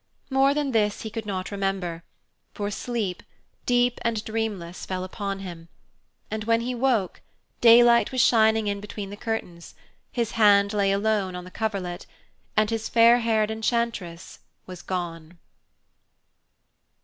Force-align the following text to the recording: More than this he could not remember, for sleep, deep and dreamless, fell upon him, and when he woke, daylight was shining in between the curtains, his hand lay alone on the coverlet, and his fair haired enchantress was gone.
More 0.31 0.55
than 0.55 0.71
this 0.71 1.03
he 1.03 1.11
could 1.11 1.27
not 1.27 1.51
remember, 1.51 2.03
for 2.55 2.71
sleep, 2.71 3.21
deep 3.67 3.99
and 4.01 4.25
dreamless, 4.25 4.83
fell 4.83 5.03
upon 5.03 5.41
him, 5.41 5.67
and 6.31 6.43
when 6.45 6.61
he 6.61 6.73
woke, 6.73 7.21
daylight 7.61 8.11
was 8.11 8.19
shining 8.19 8.65
in 8.65 8.81
between 8.81 9.11
the 9.11 9.15
curtains, 9.15 9.75
his 10.11 10.31
hand 10.31 10.73
lay 10.73 10.91
alone 10.91 11.35
on 11.35 11.43
the 11.43 11.51
coverlet, 11.51 12.07
and 12.57 12.71
his 12.71 12.89
fair 12.89 13.19
haired 13.19 13.51
enchantress 13.51 14.39
was 14.65 14.81
gone. 14.81 15.37